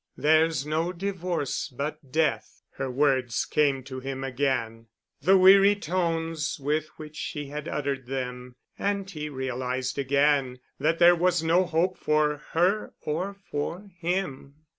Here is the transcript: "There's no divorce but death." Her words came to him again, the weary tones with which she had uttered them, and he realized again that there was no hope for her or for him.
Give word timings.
"There's 0.17 0.65
no 0.65 0.91
divorce 0.91 1.67
but 1.67 2.11
death." 2.11 2.63
Her 2.77 2.89
words 2.89 3.45
came 3.45 3.83
to 3.83 3.99
him 3.99 4.23
again, 4.23 4.87
the 5.21 5.37
weary 5.37 5.75
tones 5.75 6.59
with 6.59 6.87
which 6.97 7.15
she 7.15 7.45
had 7.49 7.67
uttered 7.67 8.07
them, 8.07 8.55
and 8.79 9.07
he 9.07 9.29
realized 9.29 9.99
again 9.99 10.59
that 10.79 10.97
there 10.97 11.15
was 11.15 11.43
no 11.43 11.65
hope 11.67 11.99
for 11.99 12.37
her 12.53 12.95
or 13.01 13.35
for 13.43 13.91
him. 13.99 14.55